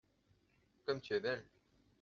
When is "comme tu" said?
0.87-1.13